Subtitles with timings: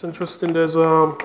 [0.00, 0.54] It's interesting.
[0.54, 1.18] There's um,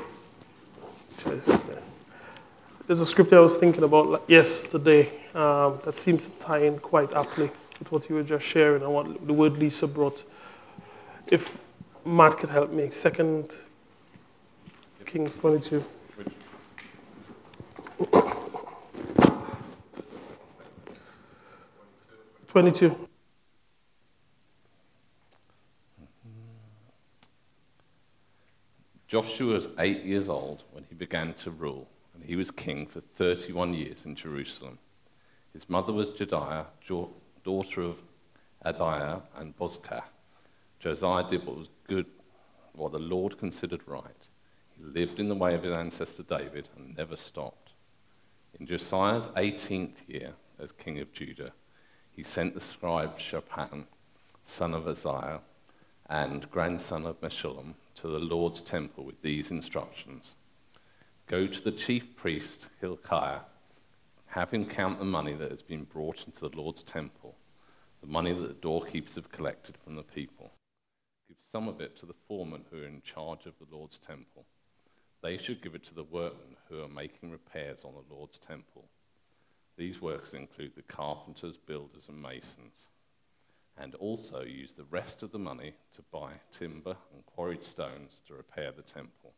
[2.87, 7.13] there's a scripture I was thinking about yesterday um, that seems to tie in quite
[7.13, 7.49] aptly
[7.79, 10.25] with what you were just sharing and what the word Lisa brought.
[11.27, 11.57] If
[12.03, 13.55] Matt could help me, Second
[15.05, 15.81] Kings 22.
[22.49, 23.07] 22.
[29.07, 33.01] Josiah was eight years old when he began to rule, and he was king for
[33.01, 34.79] 31 years in Jerusalem.
[35.53, 36.65] His mother was Jediah,
[37.43, 38.01] daughter of
[38.65, 40.03] Adiah and Bozkath.
[40.79, 42.07] Josiah did what was good,
[42.73, 44.27] what the Lord considered right.
[44.77, 47.71] He lived in the way of his ancestor David and never stopped.
[48.59, 51.51] In Josiah's 18th year as king of Judah,
[52.11, 53.85] he sent the scribe Shaphan,
[54.43, 55.39] son of Azariah,
[56.09, 60.35] and grandson of Meshullam, to the Lord's temple with these instructions
[61.27, 63.39] Go to the chief priest Hilkiah,
[64.27, 67.35] have him count the money that has been brought into the Lord's temple,
[68.01, 70.51] the money that the doorkeepers have collected from the people.
[71.27, 74.45] Give some of it to the foremen who are in charge of the Lord's temple.
[75.23, 78.85] They should give it to the workmen who are making repairs on the Lord's temple
[79.77, 82.87] these works include the carpenters, builders, and masons,
[83.77, 88.33] and also use the rest of the money to buy timber and quarried stones to
[88.33, 89.33] repair the temple.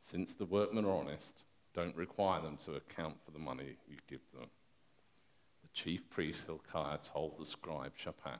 [0.00, 4.20] Since the workmen are honest, don't require them to account for the money you give
[4.32, 4.48] them.
[5.62, 8.38] The chief priest Hilkiah told the scribe Shaphan,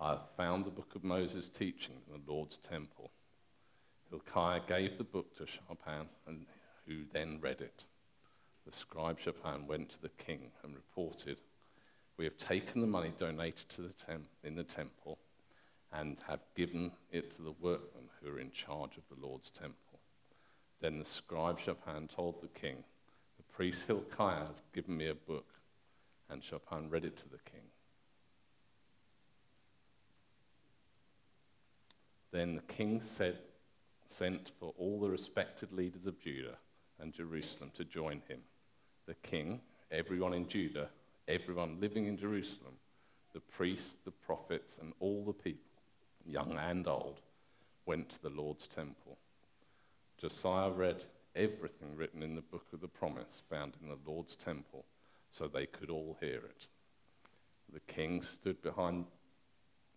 [0.00, 3.10] I have found the book of Moses' teaching in the Lord's temple.
[4.10, 6.46] Hilkiah gave the book to Shaphan, and
[6.86, 7.84] who then read it
[8.66, 11.38] the scribe Shaphan went to the king and reported,
[12.16, 15.18] We have taken the money donated to the tem- in the temple
[15.92, 20.00] and have given it to the workmen who are in charge of the Lord's temple.
[20.80, 22.84] Then the scribe Shaphan told the king,
[23.36, 25.46] The priest Hilkiah has given me a book.
[26.28, 27.62] And Shaphan read it to the king.
[32.32, 33.38] Then the king said,
[34.08, 36.56] sent for all the respected leaders of Judah
[37.00, 38.40] and Jerusalem to join him
[39.06, 39.60] the king,
[39.92, 40.88] everyone in Judah,
[41.28, 42.74] everyone living in Jerusalem,
[43.32, 45.60] the priests, the prophets, and all the people,
[46.24, 47.20] young and old,
[47.84, 49.18] went to the Lord's temple.
[50.18, 51.04] Josiah read
[51.34, 54.84] everything written in the book of the promise found in the Lord's temple
[55.30, 56.66] so they could all hear it.
[57.72, 59.06] The king stood behind,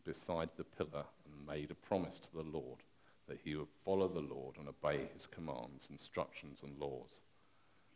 [0.04, 2.80] beside the pillar and made a promise to the Lord
[3.28, 7.20] that he would follow the Lord and obey his commands, instructions, and laws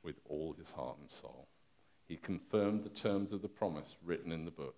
[0.04, 1.48] with all his heart and soul.
[2.13, 4.75] He confirmed the terms of the promise written in the book,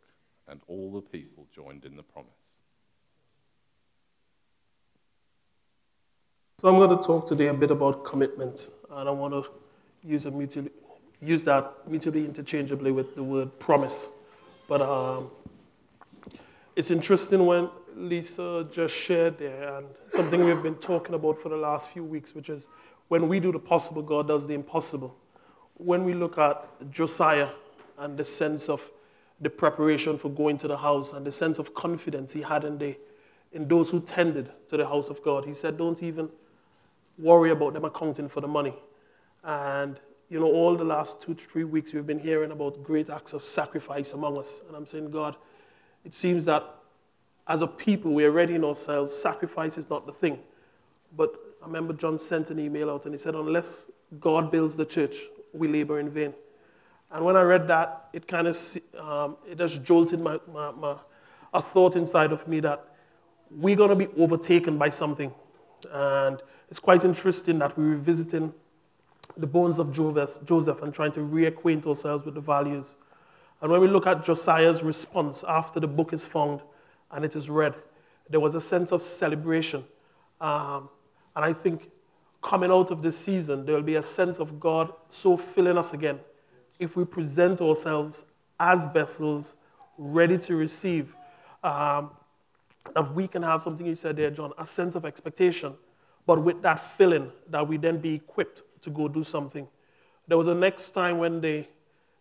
[0.47, 2.31] and all the people joined in the promise.
[6.62, 9.51] So I'm going to talk today a bit about commitment, and I want to
[10.01, 10.69] use, mutually,
[11.22, 14.07] use that mutually interchangeably with the word promise.
[14.69, 15.29] But um,
[16.78, 21.57] it's interesting when Lisa just shared there, and something we've been talking about for the
[21.57, 22.63] last few weeks, which is
[23.09, 25.18] when we do the possible, God does the impossible.
[25.78, 27.50] When we look at Josiah
[27.97, 28.81] and the sense of
[29.41, 32.78] the preparation for going to the house and the sense of confidence he had in,
[32.78, 32.96] the,
[33.52, 36.30] in those who tended to the house of God, he said, Don't even
[37.18, 38.74] worry about them accounting for the money.
[39.44, 40.00] And,
[40.30, 43.34] you know, all the last two to three weeks, we've been hearing about great acts
[43.34, 44.62] of sacrifice among us.
[44.68, 45.36] And I'm saying, God,
[46.03, 46.63] it seems that
[47.47, 49.16] as a people, we are ready in ourselves.
[49.16, 50.40] Sacrifice is not the thing.
[51.16, 53.86] But I remember John sent an email out and he said, Unless
[54.19, 55.16] God builds the church,
[55.56, 56.34] we labor in vain.
[57.12, 58.58] And when I read that, it kind of
[59.00, 60.96] um, it just jolted my, my, my,
[61.54, 62.84] a thought inside of me that
[63.50, 65.32] we're going to be overtaken by something.
[65.92, 68.54] And it's quite interesting that we're revisiting
[69.38, 72.96] the bones of Joseph and trying to reacquaint ourselves with the values.
[73.62, 76.62] And when we look at Josiah's response after the book is found
[77.12, 77.76] and it is read,
[78.30, 79.84] there was a sense of celebration.
[80.42, 80.90] Um,
[81.36, 81.90] and I think
[82.45, 85.94] coming out of this season, there will be a sense of God so filling us
[85.94, 86.19] again
[86.77, 88.24] if we present ourselves
[88.59, 89.56] as vessels
[89.97, 91.15] ready to receive.
[91.63, 92.12] Um,
[92.94, 95.74] that we can have something you said there, John, a sense of expectation,
[96.27, 99.68] but with that filling, that we then be equipped to go do something.
[100.27, 101.68] There was a next time when they,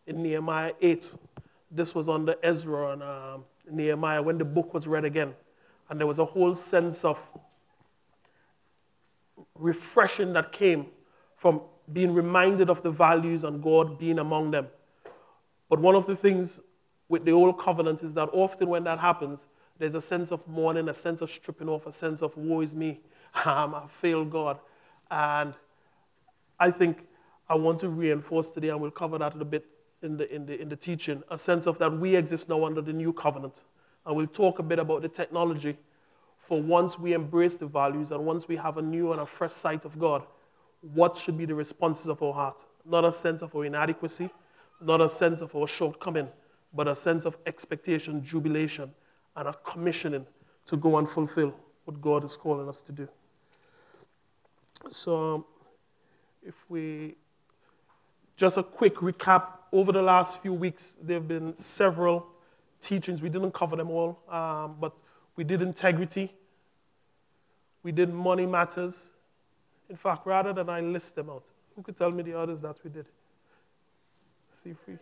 [0.07, 1.13] in Nehemiah 8,
[1.71, 5.35] this was under Ezra and um, Nehemiah, when the book was read again,
[5.91, 7.19] and there was a whole sense of
[9.65, 10.87] refreshing that came
[11.39, 11.63] from
[11.93, 14.67] being reminded of the values and God being among them.
[15.71, 16.61] But one of the things
[17.09, 19.39] with the old covenant is that often when that happens,
[19.79, 22.75] there's a sense of mourning, a sense of stripping off, a sense of woe is
[22.75, 23.01] me.
[23.45, 24.61] Um, I failed God.
[25.11, 25.55] And
[26.61, 26.99] I think
[27.49, 29.67] I want to reinforce today, and we'll cover that a bit
[30.03, 32.81] in the, in, the, in the teaching, a sense of that we exist now under
[32.81, 33.63] the new covenant.
[34.07, 35.77] And we'll talk a bit about the technology
[36.47, 39.53] for once we embrace the values and once we have a new and a fresh
[39.53, 40.23] sight of God,
[40.93, 42.65] what should be the responses of our heart?
[42.85, 44.31] Not a sense of our inadequacy,
[44.81, 46.29] not a sense of our shortcoming,
[46.75, 48.91] but a sense of expectation, jubilation,
[49.37, 50.27] and a commissioning
[50.67, 51.55] to go and fulfill
[51.85, 53.09] what God is calling us to do.
[54.91, 55.47] So,
[56.47, 57.15] if we
[58.37, 62.27] just a quick recap over the last few weeks, there have been several
[62.83, 63.23] teachings.
[63.23, 64.93] We didn't cover them all, um, but
[65.37, 66.33] we did integrity.
[67.83, 69.09] We did money matters.
[69.91, 71.45] In fact, rather than I list them out,
[71.77, 73.07] who could tell me the others that we did?
[74.63, 74.97] See we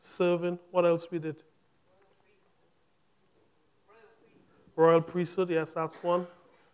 [0.00, 0.58] serving.
[0.70, 1.36] What else we did?
[4.74, 6.26] Royal priesthood, yes, that's one.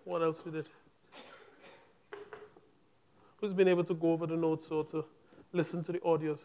[0.04, 0.66] What else we did?
[3.40, 5.04] Who's been able to go over the notes or to
[5.52, 6.38] listen to the audios?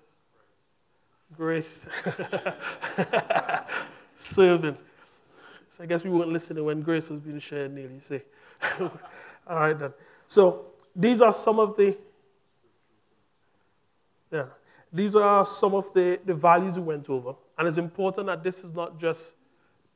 [1.35, 1.85] Grace.
[4.33, 4.77] Serving.
[5.79, 8.21] I guess we weren't listening when grace was being shared, Neil, you see.
[9.47, 9.93] All right, then.
[10.27, 10.65] So
[10.95, 11.97] these are some of the,
[14.31, 14.45] yeah,
[14.91, 17.33] these are some of the, the values we went over.
[17.57, 19.31] And it's important that this is not just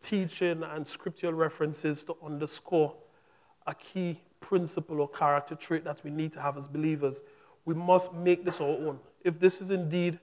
[0.02, 2.94] teaching and scriptural references to underscore
[3.68, 7.22] a key principle or character trait that we need to have as believers.
[7.66, 9.00] We must make this our own.
[9.24, 10.20] If this is indeed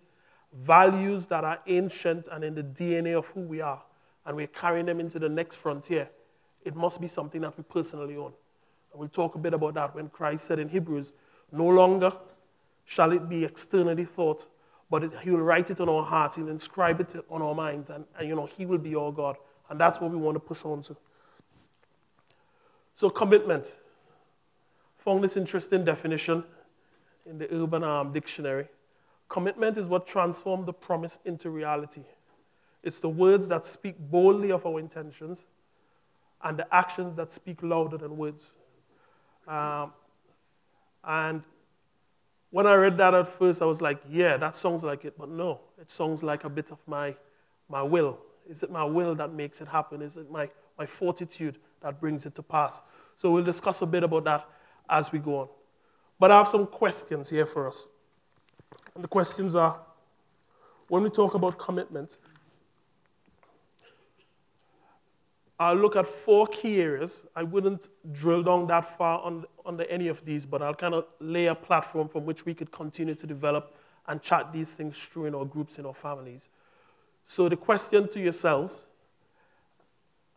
[0.65, 3.83] values that are ancient and in the DNA of who we are,
[4.27, 6.09] and we're carrying them into the next frontier,
[6.65, 8.33] it must be something that we personally own.
[8.93, 11.13] And we'll talk a bit about that when Christ said in Hebrews,
[11.53, 12.13] no longer
[12.85, 14.47] shall it be externally thought,
[14.91, 17.91] but it, he will write it on our hearts, he'll inscribe it on our minds,
[17.91, 19.37] and, and you know, he will be our God.
[19.69, 20.97] And that's what we want to push on to.
[22.97, 23.73] So, commitment.
[25.05, 26.45] Found this interesting definition
[27.25, 28.67] in the Urban Arm Dictionary.
[29.31, 32.03] Commitment is what transforms the promise into reality.
[32.83, 35.45] It's the words that speak boldly of our intentions
[36.43, 38.53] and the actions that speak louder than words.
[39.47, 39.93] Um,
[41.05, 41.43] and
[42.51, 45.17] when I read that at first, I was like, yeah, that sounds like it.
[45.19, 47.15] But no, it sounds like a bit of my,
[47.69, 48.19] my will.
[48.49, 50.03] Is it my will that makes it happen?
[50.03, 50.49] Is it my,
[50.79, 52.81] my fortitude that brings it to pass?
[53.19, 54.49] So we'll discuss a bit about that
[54.89, 55.49] as we go on.
[56.19, 57.87] But I have some questions here for us.
[58.95, 59.79] And the questions are
[60.89, 62.17] when we talk about commitment,
[65.61, 67.21] I'll look at four key areas.
[67.37, 71.05] I wouldn't drill down that far on, under any of these, but I'll kind of
[71.21, 73.77] lay a platform from which we could continue to develop
[74.09, 76.49] and chat these things through in our groups, in our families.
[77.27, 78.79] So the question to yourselves,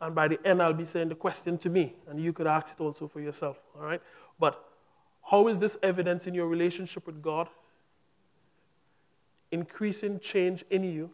[0.01, 2.73] and by the end I'll be saying the question to me, and you could ask
[2.77, 4.01] it also for yourself, all right?
[4.37, 4.61] But
[5.23, 7.47] how is this evidence in your relationship with God?
[9.53, 11.09] Increasing change in you,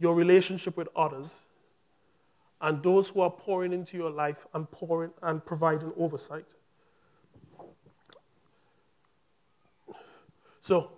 [0.00, 1.40] your relationship with others,
[2.60, 6.54] and those who are pouring into your life and pouring and providing oversight.
[10.60, 10.90] So,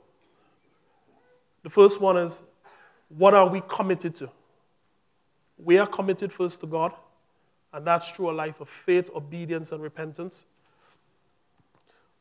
[1.62, 2.41] the first one is
[3.09, 4.31] what are we committed to?
[5.59, 6.93] We are committed first to God,
[7.73, 10.45] and that's through a life of faith, obedience, and repentance.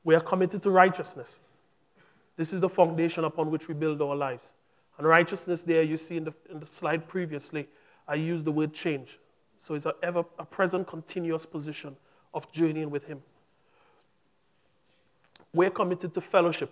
[0.03, 1.39] We are committed to righteousness.
[2.35, 4.45] This is the foundation upon which we build our lives.
[4.97, 7.67] And righteousness, there you see in the, in the slide previously,
[8.07, 9.17] I used the word change.
[9.59, 11.95] So it's a ever a present continuous position
[12.33, 13.21] of journeying with Him.
[15.53, 16.71] We're committed to fellowship.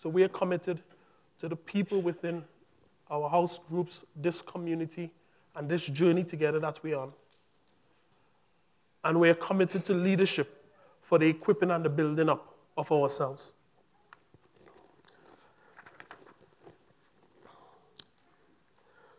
[0.00, 0.80] So we are committed
[1.40, 2.44] to the people within
[3.10, 5.10] our house groups, this community,
[5.56, 7.12] and this journey together that we're on.
[9.04, 10.64] And we are committed to leadership
[11.02, 13.52] for the equipping and the building up of ourselves.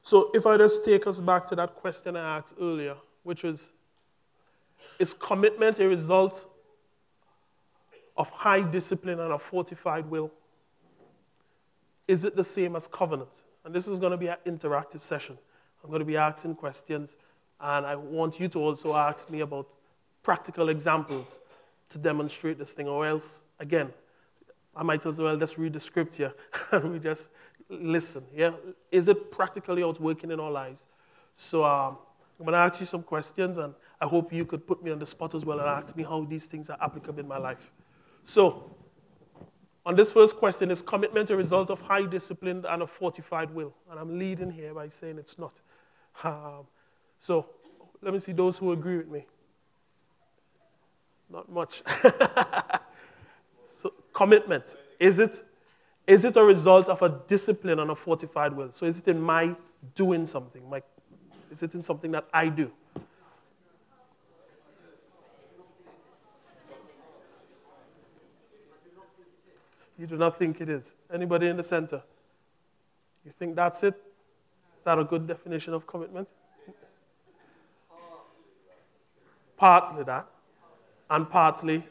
[0.09, 3.59] So, if I just take us back to that question I asked earlier, which was
[4.97, 6.51] Is commitment a result
[8.17, 10.31] of high discipline and a fortified will?
[12.07, 13.29] Is it the same as covenant?
[13.63, 15.37] And this is going to be an interactive session.
[15.83, 17.11] I'm going to be asking questions,
[17.61, 19.67] and I want you to also ask me about
[20.23, 21.27] practical examples
[21.91, 23.93] to demonstrate this thing, or else, again,
[24.75, 26.33] I might as well just read the script here
[26.83, 27.27] we just
[27.69, 28.23] listen.
[28.35, 28.51] Yeah,
[28.91, 30.81] is it practically out working in our lives?
[31.35, 31.97] So um,
[32.39, 34.99] I'm going to ask you some questions, and I hope you could put me on
[34.99, 37.71] the spot as well and ask me how these things are applicable in my life.
[38.23, 38.75] So,
[39.85, 43.73] on this first question, is commitment a result of high discipline and a fortified will?
[43.91, 45.53] And I'm leading here by saying it's not.
[46.23, 46.67] Um,
[47.19, 47.47] so,
[48.01, 49.25] let me see those who agree with me.
[51.29, 51.83] Not much.
[53.81, 54.75] so, commitment.
[54.99, 55.43] Is it,
[56.09, 58.71] is it a result of a discipline and a fortified will?
[58.73, 59.55] So is it in my
[59.93, 60.67] doing something?
[60.67, 60.81] My,
[61.51, 62.71] is it in something that I do?
[69.99, 70.91] You do not think it is.
[71.13, 72.01] Anybody in the center?
[73.23, 73.93] You think that's it?
[73.93, 76.27] Is that a good definition of commitment?
[79.57, 80.25] Partly that,
[81.09, 81.83] and partly.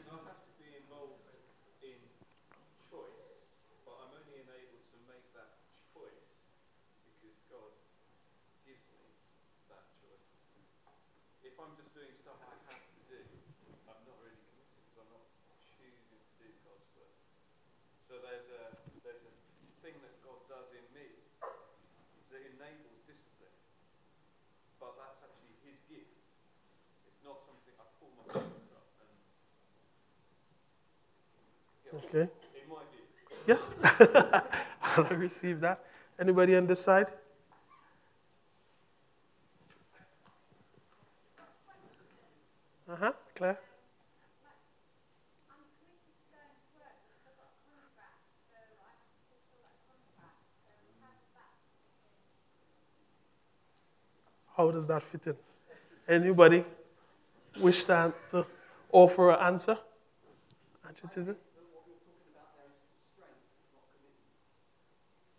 [11.59, 13.19] If I'm just doing stuff I have to do,
[13.83, 15.27] I'm not really committed because I'm not
[15.75, 17.11] choosing to do God's work.
[18.07, 19.33] So there's a there's a
[19.83, 21.03] thing that God does in me
[21.43, 23.59] that enables discipline,
[24.79, 26.15] but that's actually His gift.
[27.11, 29.11] It's not something I pull myself up and.
[31.83, 31.98] Get on.
[32.13, 32.27] Okay.
[33.45, 33.59] Yes.
[33.83, 35.83] I receive that.
[36.19, 37.07] Anybody on this side?
[42.91, 43.11] Uh huh.
[43.35, 43.59] Claire?
[54.57, 55.35] How does that fit in?
[56.09, 56.65] Anybody
[57.61, 58.45] wish to, to
[58.91, 59.77] offer an answer?
[60.89, 61.35] Adjective?
[61.71, 63.39] what you're talking about there is constraint,
[63.71, 64.27] not commitment.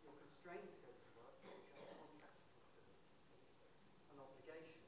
[0.00, 3.68] You're constrained to go to work because you have a contract to fulfill,
[4.08, 4.80] an obligation.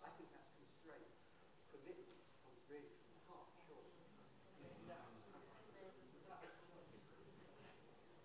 [0.00, 1.04] I think that's constraint.
[1.76, 4.00] Commitment comes really from the heart, surely.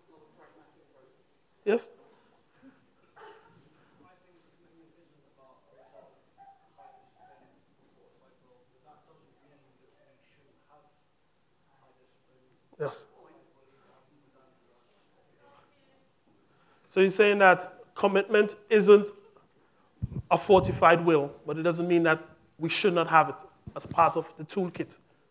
[0.08, 1.20] Not a pragmatic process.
[1.68, 1.84] Yes?
[12.80, 13.04] Yes.
[16.94, 19.08] So you're saying that commitment isn't
[20.30, 22.20] a fortified will, but it doesn't mean that
[22.58, 23.34] we should not have it
[23.76, 24.88] as part of the toolkit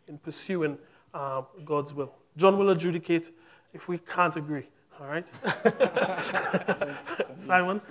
[0.08, 0.78] in pursuing
[1.14, 2.14] uh, God's will.
[2.38, 3.34] John will adjudicate
[3.74, 4.64] if we can't agree.
[5.00, 5.26] All right?
[7.46, 7.82] Simon?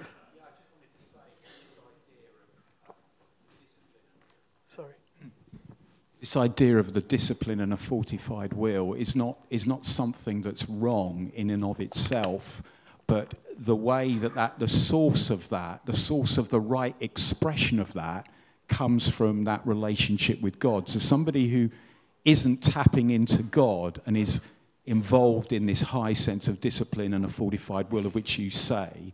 [4.69, 4.93] Sorry.
[6.27, 10.69] This idea of the discipline and a fortified will is not, is not something that's
[10.69, 12.65] wrong in and of itself,
[13.07, 17.79] but the way that, that the source of that, the source of the right expression
[17.79, 18.27] of that,
[18.67, 20.89] comes from that relationship with God.
[20.89, 21.71] So somebody who
[22.25, 24.41] isn't tapping into God and is
[24.85, 29.13] involved in this high sense of discipline and a fortified will of which you say,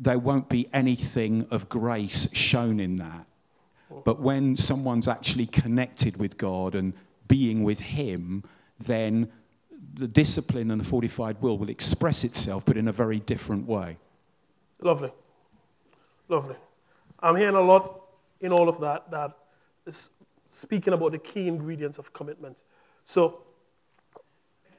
[0.00, 3.26] there won't be anything of grace shown in that.
[4.04, 6.92] But when someone's actually connected with God and
[7.28, 8.44] being with Him,
[8.78, 9.30] then
[9.94, 13.96] the discipline and the fortified will will express itself, but in a very different way.
[14.80, 15.12] Lovely.
[16.28, 16.56] Lovely.
[17.20, 18.02] I'm hearing a lot
[18.40, 19.32] in all of that that
[19.86, 20.08] is
[20.48, 22.56] speaking about the key ingredients of commitment.
[23.06, 23.42] So,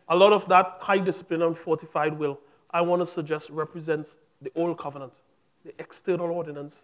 [0.07, 2.39] a lot of that high discipline and fortified will,
[2.71, 4.09] I want to suggest, represents
[4.41, 5.13] the old covenant,
[5.63, 6.83] the external ordinance,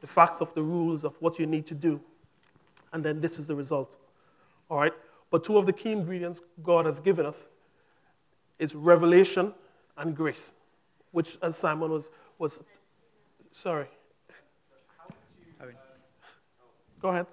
[0.00, 2.00] the facts of the rules of what you need to do.
[2.92, 3.96] And then this is the result.
[4.70, 4.92] All right?
[5.30, 7.46] But two of the key ingredients God has given us
[8.58, 9.52] is revelation
[9.98, 10.50] and grace,
[11.12, 12.60] which, as Simon was, was
[13.52, 13.86] sorry.
[17.00, 17.26] Go ahead.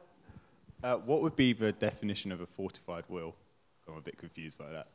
[0.84, 3.34] Uh, what would be the definition of a fortified will?
[3.88, 4.88] I'm a bit confused by that.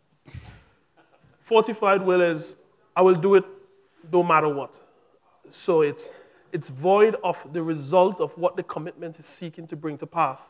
[1.44, 2.54] Fortified will is
[2.94, 3.44] I will do it
[4.12, 4.78] no matter what.
[5.50, 6.10] So it's
[6.52, 10.40] it's void of the result of what the commitment is seeking to bring to pass.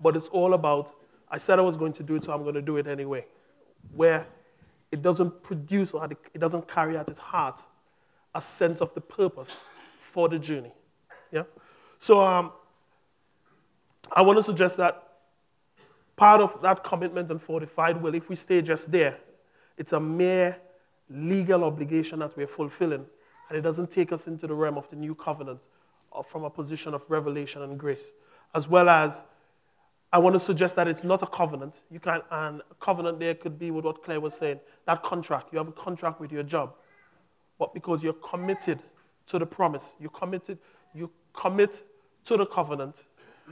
[0.00, 0.94] But it's all about
[1.30, 3.24] I said I was going to do it, so I'm going to do it anyway.
[3.94, 4.26] Where
[4.90, 7.60] it doesn't produce or it doesn't carry at its heart
[8.34, 9.50] a sense of the purpose
[10.12, 10.72] for the journey.
[11.30, 11.44] Yeah?
[12.00, 12.52] So um,
[14.12, 15.08] I want to suggest that
[16.16, 19.16] part of that commitment and fortified will, if we stay just there,
[19.78, 20.56] it's a mere
[21.08, 23.06] legal obligation that we're fulfilling,
[23.50, 25.58] and it doesn't take us into the realm of the new covenant
[26.30, 28.02] from a position of revelation and grace.
[28.54, 29.12] As well as,
[30.12, 31.80] I want to suggest that it's not a covenant.
[31.90, 35.52] You can, and a covenant there could be with what Claire was saying that contract.
[35.52, 36.74] You have a contract with your job,
[37.58, 38.80] but because you're committed
[39.26, 40.58] to the promise, you committed,
[40.94, 41.84] you commit
[42.26, 43.02] to the covenant,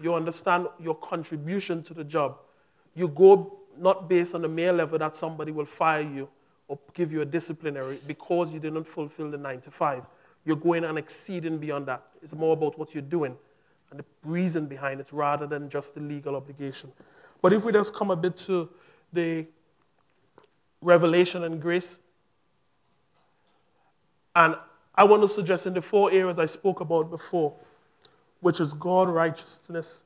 [0.00, 2.38] you understand your contribution to the job.
[2.94, 6.28] You go not based on the mere level that somebody will fire you
[6.68, 10.04] or give you a disciplinary because you didn't fulfill the nine to five.
[10.44, 12.02] You're going and exceeding beyond that.
[12.22, 13.36] It's more about what you're doing
[13.90, 16.92] and the reason behind it rather than just the legal obligation.
[17.40, 18.68] But if we just come a bit to
[19.12, 19.46] the
[20.82, 21.98] revelation and grace,
[24.36, 24.56] and
[24.94, 27.54] I want to suggest in the four areas I spoke about before,
[28.40, 30.02] which is God, righteousness,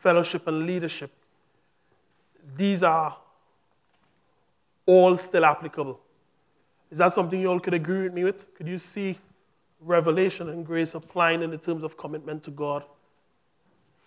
[0.00, 1.10] fellowship, and leadership,
[2.56, 3.16] these are
[4.86, 6.00] all still applicable.
[6.90, 8.54] Is that something you all could agree with me with?
[8.54, 9.18] Could you see
[9.80, 12.84] revelation and grace applying in the terms of commitment to God,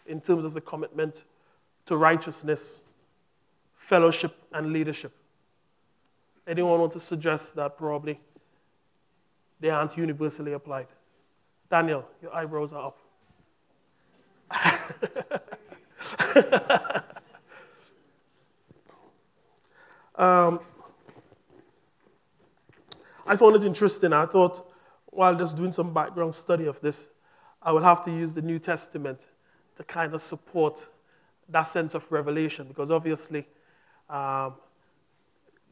[0.08, 1.24] in terms of the commitment
[1.86, 2.82] to righteousness,
[3.78, 5.12] fellowship, and leadership?
[6.48, 8.20] Anyone want to suggest that probably
[9.60, 10.88] they aren't universally applied?
[11.70, 12.98] Daniel, your eyebrows are up.
[20.16, 20.60] um,
[23.30, 24.12] I found it interesting.
[24.12, 24.68] I thought,
[25.06, 27.08] while just doing some background study of this,
[27.62, 29.20] I would have to use the New Testament
[29.76, 30.84] to kind of support
[31.50, 33.46] that sense of revelation, because obviously,
[34.10, 34.56] um,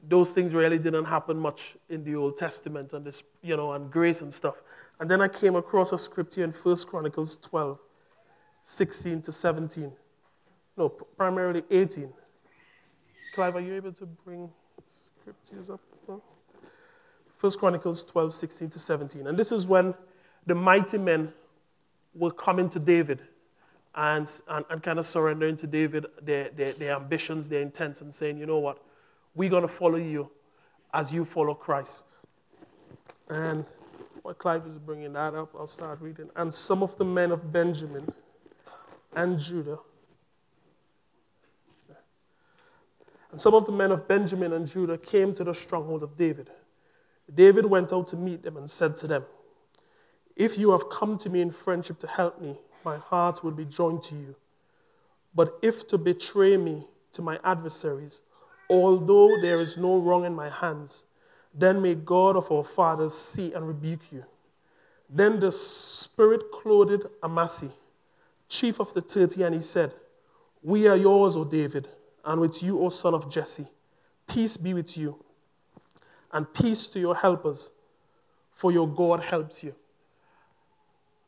[0.07, 3.91] those things really didn't happen much in the Old Testament and this, you know, and
[3.91, 4.61] grace and stuff.
[4.99, 7.79] And then I came across a scripture in First Chronicles 12,
[8.65, 9.91] 16 to 17.
[10.77, 12.13] No, primarily 18.
[13.33, 14.47] Clive, are you able to bring
[15.23, 15.81] scriptures up?
[17.41, 17.49] No?
[17.49, 19.27] 1 Chronicles 12, 16 to 17.
[19.27, 19.93] And this is when
[20.45, 21.31] the mighty men
[22.15, 23.21] were coming to David
[23.95, 28.13] and, and, and kind of surrendering to David their, their, their ambitions, their intents, and
[28.13, 28.79] saying, you know what,
[29.35, 30.29] we're going to follow you
[30.93, 32.03] as you follow Christ.
[33.29, 33.65] And
[34.21, 36.29] while Clive is bringing that up, I'll start reading.
[36.35, 38.11] And some of the men of Benjamin
[39.15, 39.79] and Judah,
[43.31, 46.49] and some of the men of Benjamin and Judah came to the stronghold of David.
[47.33, 49.25] David went out to meet them and said to them,
[50.35, 53.65] If you have come to me in friendship to help me, my heart will be
[53.65, 54.35] joined to you.
[55.35, 58.21] But if to betray me to my adversaries,
[58.69, 61.03] although there is no wrong in my hands,
[61.53, 64.23] then may God of our fathers see and rebuke you.
[65.09, 67.71] Then the Spirit clothed Amasai,
[68.49, 69.93] chief of the thirty, and he said,
[70.61, 71.87] We are yours, O David,
[72.23, 73.67] and with you, O son of Jesse.
[74.27, 75.23] Peace be with you
[76.33, 77.69] and peace to your helpers,
[78.55, 79.73] for your God helps you.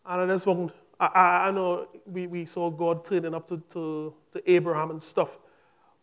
[0.05, 1.07] And I just want, I,
[1.47, 5.29] I know we, we saw God turning up to, to, to Abraham and stuff,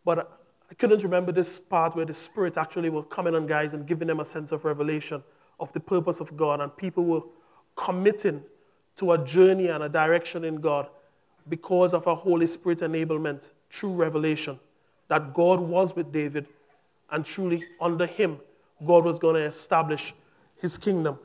[0.05, 3.87] but I couldn't remember this part where the Spirit actually was coming on guys and
[3.87, 5.23] giving them a sense of revelation
[5.59, 7.23] of the purpose of God, and people were
[7.77, 8.43] committing
[8.97, 10.89] to a journey and a direction in God
[11.49, 14.59] because of a Holy Spirit enablement through revelation
[15.09, 16.47] that God was with David,
[17.11, 18.39] and truly under him
[18.85, 20.15] God was going to establish
[20.57, 21.19] his kingdom.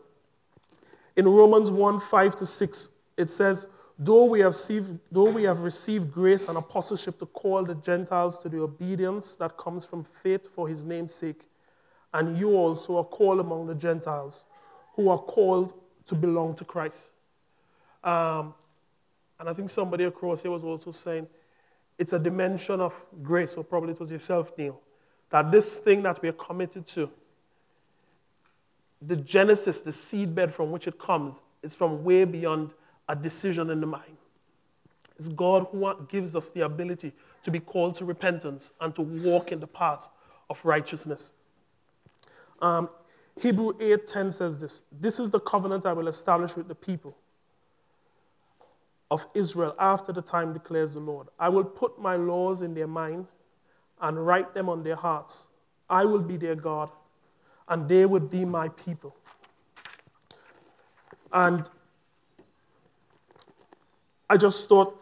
[1.15, 3.67] In Romans 1 5 to 6, it says,
[3.99, 8.37] though we, have received, though we have received grace and apostleship to call the Gentiles
[8.39, 11.41] to the obedience that comes from faith for his name's sake,
[12.13, 14.43] and you also are called among the Gentiles
[14.95, 15.73] who are called
[16.05, 16.97] to belong to Christ.
[18.03, 18.53] Um,
[19.39, 21.27] and I think somebody across here was also saying
[21.97, 24.79] it's a dimension of grace, or probably it was yourself, Neil,
[25.29, 27.09] that this thing that we are committed to
[29.01, 32.71] the genesis, the seedbed from which it comes, is from way beyond
[33.09, 34.17] a decision in the mind.
[35.17, 37.11] It's God who gives us the ability
[37.43, 40.07] to be called to repentance and to walk in the path
[40.49, 41.31] of righteousness.
[42.61, 42.89] Um,
[43.39, 47.15] Hebrew 8:10 says this: "This is the covenant I will establish with the people
[49.11, 51.27] of Israel after the time declares the Lord.
[51.37, 53.27] I will put my laws in their mind
[53.99, 55.43] and write them on their hearts.
[55.89, 56.89] I will be their God,
[57.71, 59.15] and they would be my people.
[61.31, 61.67] And
[64.29, 64.99] I just thought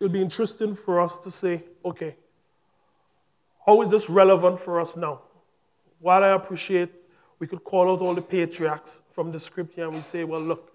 [0.00, 2.16] it would be interesting for us to say, okay,
[3.66, 5.20] how is this relevant for us now?
[6.00, 6.90] While I appreciate
[7.40, 10.72] we could call out all the patriarchs from the scripture and we say, well, look,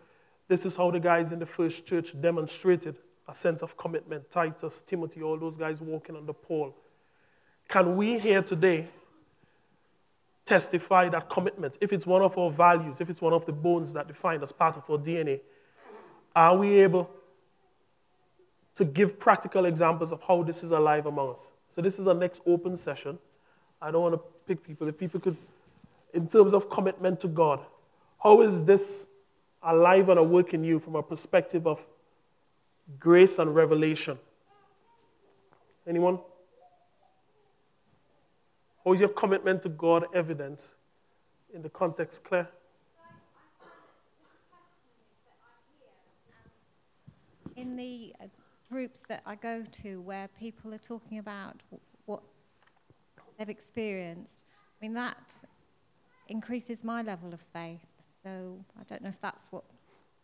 [0.47, 2.95] this is how the guys in the first church demonstrated
[3.27, 4.29] a sense of commitment.
[4.29, 6.75] Titus, Timothy, all those guys walking the pole.
[7.69, 8.87] Can we here today
[10.53, 13.91] testify that commitment, if it's one of our values, if it's one of the bones
[13.91, 15.39] that define us, part of our DNA,
[16.35, 17.09] are we able
[18.75, 21.39] to give practical examples of how this is alive among us?
[21.73, 23.17] So this is our next open session.
[23.81, 24.87] I don't want to pick people.
[24.87, 25.37] If people could,
[26.13, 27.59] in terms of commitment to God,
[28.21, 29.07] how is this
[29.63, 31.83] alive and work in you from a perspective of
[32.99, 34.19] grace and revelation?
[35.87, 36.19] Anyone?
[38.85, 40.75] How is your commitment to God evidence
[41.53, 42.49] in the context Claire?
[47.55, 48.25] In the uh,
[48.69, 51.61] groups that I go to where people are talking about
[52.05, 52.21] what
[53.37, 54.43] they've experienced,
[54.81, 55.33] I mean, that
[56.27, 57.85] increases my level of faith.
[58.23, 59.63] So I don't know if that's what,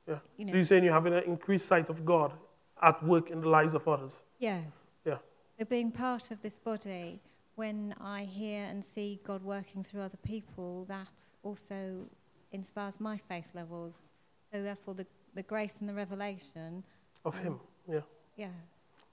[0.08, 0.15] Yeah.
[0.38, 0.54] you So know.
[0.58, 2.34] you're saying you're having an increased sight of God
[2.82, 4.24] at work in the lives of others.
[4.39, 4.63] Yes.
[5.06, 5.17] Yeah.
[5.60, 7.22] So being part of this body,
[7.60, 12.08] when I hear and see God working through other people, that also
[12.54, 14.13] inspires my faith levels.
[14.52, 16.84] So therefore, the, the grace and the revelation,
[17.26, 17.60] Of Him.
[17.91, 18.00] Yeah.
[18.38, 18.48] yeah.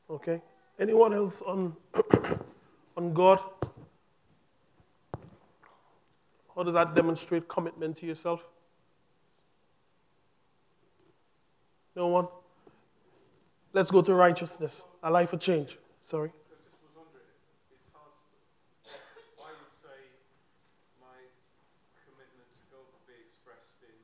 [0.09, 0.41] Okay.
[0.79, 1.75] Anyone else on
[2.97, 3.41] on God?
[6.55, 8.41] How does that demonstrate commitment to yourself?
[11.97, 12.29] No one?
[13.73, 15.79] Let's go to righteousness, a life of change.
[16.05, 16.31] Sorry.
[16.31, 17.29] I just was wondering,
[17.69, 18.09] it's hard
[18.81, 18.89] to,
[19.37, 20.01] I would say
[20.97, 21.19] my
[22.09, 23.97] commitment to God would be expressed in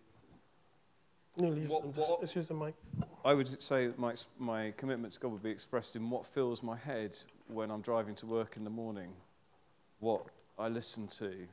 [1.43, 2.75] Neil, use, What- just, what- just use the mic.
[3.25, 6.63] I would say that my, my commitment to God would be expressed in what fills
[6.63, 9.13] my head when I'm driving to work in the morning,
[10.01, 10.25] what
[10.59, 11.47] I listen to,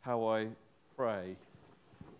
[0.00, 0.48] how I
[0.96, 1.36] pray.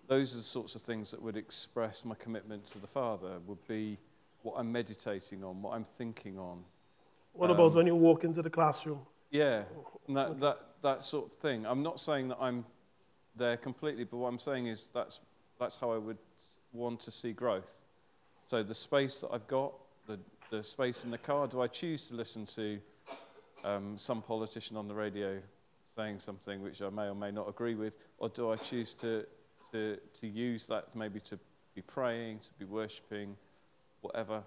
[0.09, 3.66] Those are the sorts of things that would express my commitment to the Father, would
[3.68, 3.98] be
[4.42, 6.64] what I'm meditating on, what I'm thinking on.
[7.35, 9.01] What about Um, when you walk into the classroom?
[9.31, 9.64] Yeah,
[10.09, 11.64] and that, that, that sort of thing.
[11.64, 12.66] I'm not saying that I'm
[13.37, 15.20] there completely, but what I'm saying is that's,
[15.59, 16.18] that's how I would
[16.73, 17.75] want to see growth.
[18.47, 19.73] So the space that I've got,
[20.07, 20.19] the,
[20.51, 22.79] the space in the car, do I choose to listen to
[23.65, 25.39] um, some politician on the radio
[25.97, 29.25] saying something which I may or may not agree with, or do I choose to,
[29.73, 31.39] to, to use that maybe to
[31.75, 33.37] be praying, to be worshipping,
[34.01, 34.43] whatever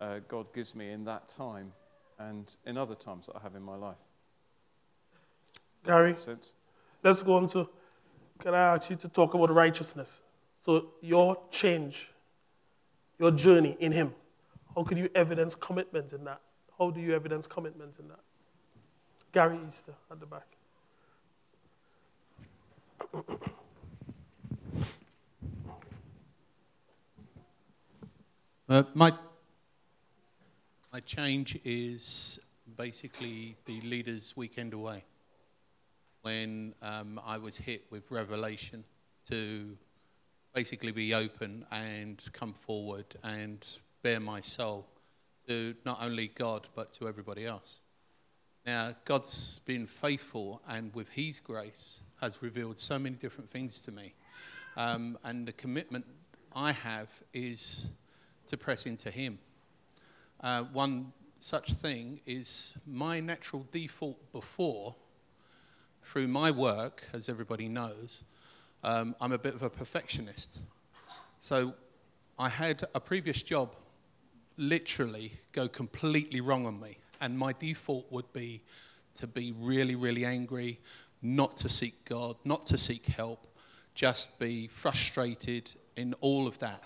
[0.00, 1.72] uh, God gives me in that time
[2.18, 3.96] and in other times that I have in my life?
[5.84, 6.14] Gary,
[7.02, 7.68] let's go on to.
[8.40, 10.20] Can I ask you to talk about righteousness?
[10.64, 12.08] So, your change,
[13.18, 14.14] your journey in Him,
[14.74, 16.40] how could you evidence commitment in that?
[16.78, 18.20] How do you evidence commitment in that?
[19.32, 20.46] Gary Easter at the back.
[28.68, 29.12] Uh, my,
[30.92, 32.38] my change is
[32.76, 35.04] basically the Leaders Weekend Away.
[36.22, 38.84] When um, I was hit with revelation
[39.28, 39.76] to
[40.54, 43.66] basically be open and come forward and
[44.02, 44.86] bare my soul
[45.46, 47.80] to not only God but to everybody else.
[48.66, 53.90] Now, God's been faithful and with His grace has revealed so many different things to
[53.90, 54.14] me.
[54.76, 56.04] Um, and the commitment
[56.54, 57.88] I have is
[58.46, 59.38] to press into Him.
[60.40, 64.94] Uh, one such thing is my natural default before,
[66.04, 68.22] through my work, as everybody knows,
[68.82, 70.58] um, I'm a bit of a perfectionist.
[71.40, 71.74] So
[72.38, 73.74] I had a previous job
[74.56, 76.98] literally go completely wrong on me.
[77.20, 78.62] And my default would be
[79.14, 80.80] to be really, really angry,
[81.20, 83.46] not to seek God, not to seek help,
[83.94, 86.82] just be frustrated in all of that.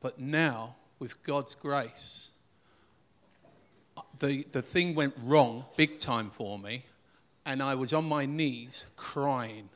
[0.00, 2.30] But now, with God's grace,
[4.18, 6.84] the, the thing went wrong big time for me,
[7.44, 9.68] and I was on my knees crying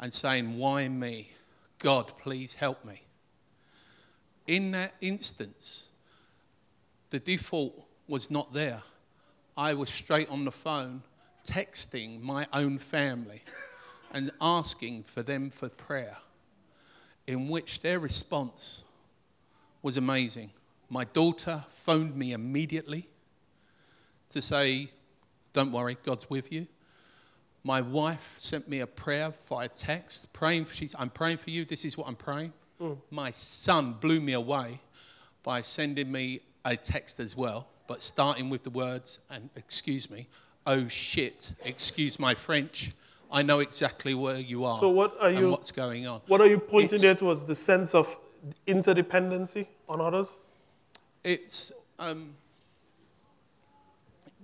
[0.00, 1.30] and saying, Why me?
[1.78, 3.02] God, please help me.
[4.46, 5.88] In that instance,
[7.10, 8.82] the default was not there.
[9.56, 11.02] I was straight on the phone
[11.46, 13.42] texting my own family
[14.12, 16.16] and asking for them for prayer,
[17.26, 18.82] in which their response
[19.82, 20.50] was amazing.
[20.88, 23.08] My daughter phoned me immediately
[24.30, 24.90] to say,
[25.52, 26.66] Don't worry, God's with you.
[27.66, 30.66] My wife sent me a prayer via text, praying.
[30.72, 31.64] She's, I'm praying for you.
[31.64, 32.52] This is what I'm praying.
[33.10, 34.78] My son blew me away
[35.42, 40.26] by sending me a text as well, but starting with the words, and excuse me,
[40.66, 42.90] oh shit, excuse my French.
[43.32, 46.20] I know exactly where you are So what are and you- what's going on.
[46.26, 47.44] What are you pointing It's- there towards?
[47.46, 48.06] The sense of
[48.68, 50.28] interdependency on others?
[51.22, 52.34] It's, um,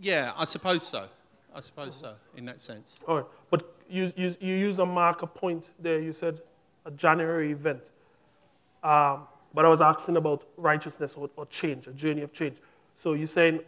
[0.01, 1.09] yeah, I suppose so.
[1.55, 2.99] I suppose so, in that sense.
[3.09, 3.27] All right.
[3.51, 5.99] But you, you, you use a marker point there.
[6.01, 6.41] You said
[6.87, 7.91] a January event.
[8.83, 12.57] Um, but I was asking about righteousness or, or change, a journey of change.
[13.03, 13.61] So you're saying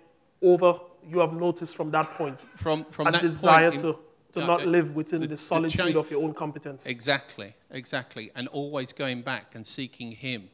[0.42, 3.98] over, you have noticed from that point From, from a that desire point in- to,
[4.34, 6.86] to uh, not uh, live within the- the, the solitude change- of your own competence.
[6.86, 8.30] Exactly, exactly.
[8.36, 10.48] And always going back and seeking Him.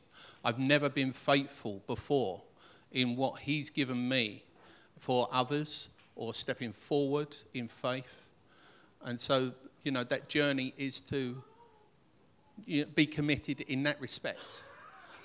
[0.44, 2.42] I've never been faithful before
[2.90, 4.44] in what He's given me
[4.98, 8.24] for others or stepping forward in faith.
[9.02, 9.52] And so,
[9.84, 11.42] you know, that journey is to
[12.66, 14.62] you know, be committed in that respect.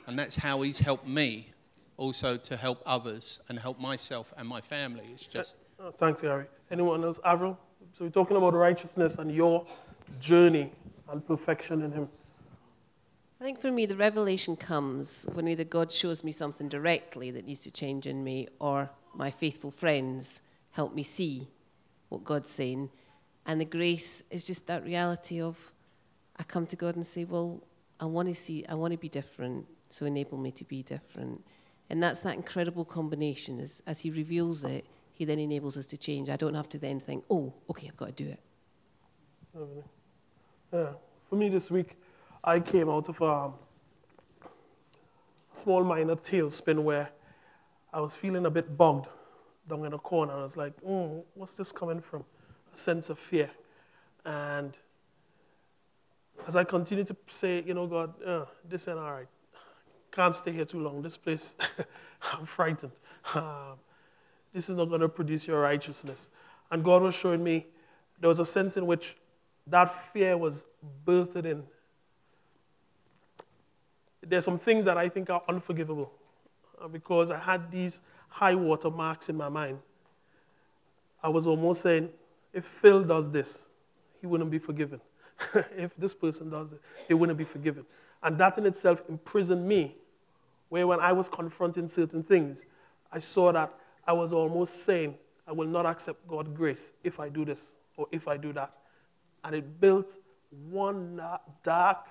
[0.07, 1.49] And that's how He's helped me
[1.97, 5.09] also to help others and help myself and my family.
[5.13, 6.45] It's just, Uh, thanks, Gary.
[6.71, 7.19] Anyone else?
[7.25, 7.57] Avril?
[7.97, 9.65] So we're talking about righteousness and your
[10.19, 10.71] journey
[11.09, 12.09] and perfection in Him.
[13.41, 17.45] I think for me, the revelation comes when either God shows me something directly that
[17.45, 20.41] needs to change in me, or my faithful friends
[20.73, 21.47] help me see
[22.09, 22.89] what God's saying.
[23.45, 25.73] And the grace is just that reality of
[26.37, 27.63] I come to God and say, Well,
[27.99, 31.43] I want to see, I want to be different, so enable me to be different.
[31.89, 33.59] And that's that incredible combination.
[33.59, 36.29] As, as He reveals it, He then enables us to change.
[36.29, 38.39] I don't have to then think, Oh, okay, I've got to do it.
[40.73, 40.89] Yeah.
[41.29, 41.97] For me this week,
[42.43, 43.53] I came out of um,
[45.55, 47.09] a small minor tailspin where
[47.93, 49.07] I was feeling a bit bugged
[49.69, 50.33] down in a corner.
[50.33, 52.23] I was like, mm, what's this coming from?
[52.73, 53.49] A sense of fear.
[54.25, 54.73] And
[56.47, 59.27] as I continued to say, you know, God, uh, this ain't all right.
[60.11, 61.01] Can't stay here too long.
[61.01, 61.53] This place,
[62.21, 62.91] I'm frightened.
[63.33, 63.77] Um,
[64.53, 66.27] this is not going to produce your righteousness.
[66.71, 67.65] And God was showing me
[68.19, 69.17] there was a sense in which
[69.67, 70.63] that fear was
[71.05, 71.63] birthed in.
[74.21, 76.11] There's some things that I think are unforgivable
[76.81, 77.99] uh, because I had these
[78.33, 79.77] high water marks in my mind.
[81.21, 82.09] I was almost saying,
[82.51, 83.59] if Phil does this,
[84.19, 84.99] he wouldn't be forgiven.
[85.77, 87.85] if this person does it, he wouldn't be forgiven.
[88.23, 89.95] And that in itself imprisoned me,
[90.69, 92.63] where when I was confronting certain things,
[93.11, 93.71] I saw that
[94.07, 95.13] I was almost saying,
[95.47, 97.59] I will not accept God's grace if I do this
[97.97, 98.71] or if I do that.
[99.43, 100.11] And it built
[100.71, 101.21] one
[101.63, 102.07] dark,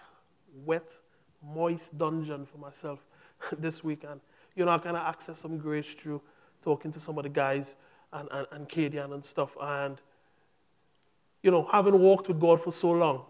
[0.64, 0.88] wet,
[1.42, 3.00] moist dungeon for myself
[3.58, 4.20] this weekend.
[4.56, 6.20] You know, I kind of access some grace through
[6.62, 7.74] talking to some of the guys
[8.12, 9.56] and, and, and Cadian and stuff.
[9.60, 9.98] And,
[11.42, 13.22] you know, having walked with God for so long,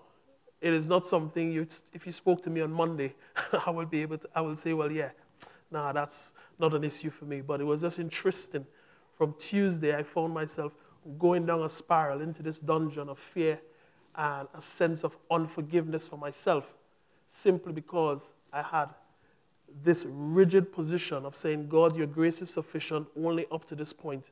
[0.61, 3.15] it is not something you, if you spoke to me on Monday,
[3.67, 5.11] I will be able to, I will say, well, yeah,
[5.71, 6.17] nah, that's
[6.59, 7.41] not an issue for me.
[7.41, 8.67] But it was just interesting.
[9.17, 10.73] From Tuesday, I found myself
[11.19, 13.59] going down a spiral into this dungeon of fear
[14.15, 16.65] and a sense of unforgiveness for myself
[17.43, 18.21] simply because
[18.53, 18.91] I had
[19.83, 24.25] this rigid position of saying, God, your grace is sufficient only up to this point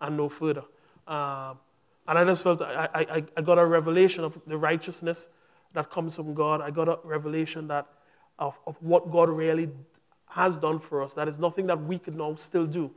[0.00, 0.64] and no further.
[1.06, 1.58] Um,
[2.06, 5.26] and I just felt I, I, I got a revelation of the righteousness
[5.72, 6.60] that comes from God.
[6.60, 7.86] I got a revelation that
[8.38, 9.68] of, of what God really
[10.28, 11.12] has done for us.
[11.14, 12.90] That is nothing that we can now still do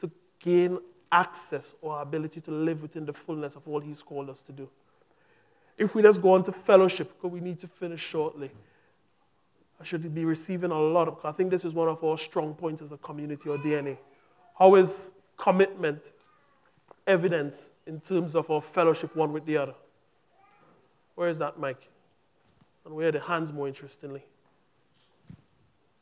[0.00, 0.78] to gain
[1.12, 4.68] access or ability to live within the fullness of all He's called us to do.
[5.78, 8.50] If we just go on to fellowship, because we need to finish shortly,
[9.80, 12.54] I should be receiving a lot of, I think this is one of our strong
[12.54, 13.98] points as a community or DNA.
[14.58, 16.12] How is commitment
[17.06, 19.74] evidence in terms of our fellowship one with the other?
[21.14, 21.88] Where is that, Mike?
[22.84, 24.24] And where are the hands more interestingly?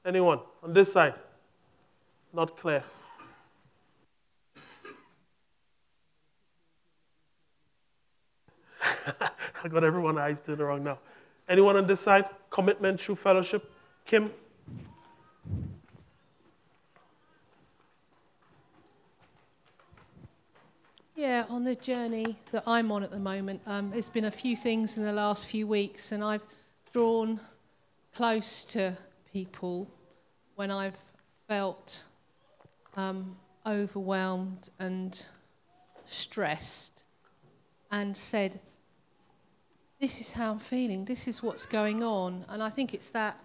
[0.04, 1.14] Anyone on this side?
[2.32, 2.84] Not clear.
[9.64, 10.98] I got everyone's eyes turned around now.
[11.48, 12.24] Anyone on this side?
[12.50, 13.70] Commitment, true fellowship?
[14.06, 14.30] Kim?
[21.14, 24.56] Yeah, on the journey that I'm on at the moment, um, there's been a few
[24.56, 26.44] things in the last few weeks, and I've
[26.92, 27.38] drawn
[28.14, 28.96] close to
[29.32, 29.88] people
[30.56, 30.98] when I've
[31.46, 32.04] felt
[32.96, 35.24] um, overwhelmed and
[36.06, 37.04] stressed,
[37.90, 38.60] and said,
[40.04, 42.44] This is how I'm feeling, this is what's going on.
[42.50, 43.38] And I think it's that,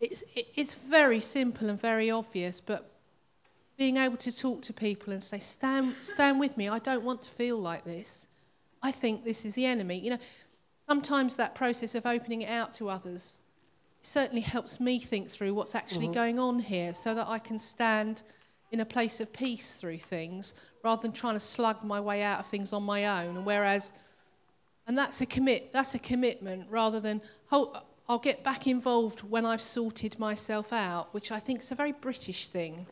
[0.00, 2.90] it's, it, it's very simple and very obvious, but
[3.76, 7.20] being able to talk to people and say, stand, stand with me, I don't want
[7.24, 8.26] to feel like this.
[8.82, 9.98] I think this is the enemy.
[9.98, 10.18] You know,
[10.88, 13.40] sometimes that process of opening it out to others
[14.00, 16.14] certainly helps me think through what's actually Mm-hmm.
[16.14, 18.22] going on here so that I can stand
[18.72, 22.40] in a place of peace through things rather than trying to slug my way out
[22.40, 23.36] of things on my own.
[23.36, 23.92] And whereas,
[24.88, 27.20] and that's a commit, that's a commitment rather than,
[27.52, 31.74] oh, I'll get back involved when I've sorted myself out, which I think is a
[31.74, 32.86] very British thing.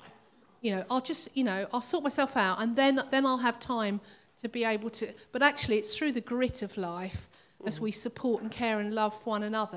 [0.63, 3.61] You know i'll just you know i'll sort myself out and then then i'll have
[3.61, 4.01] time
[4.43, 7.29] to be able to but actually it's through the grit of life
[7.67, 7.85] as mm-hmm.
[7.85, 9.71] we support and care and love one another